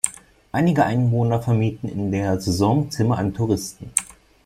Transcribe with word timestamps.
Einige 0.51 0.83
Einwohner 0.83 1.43
vermieten 1.43 1.87
in 1.87 2.11
der 2.11 2.39
Saison 2.41 2.89
Zimmer 2.89 3.19
an 3.19 3.35
Touristen. 3.35 3.91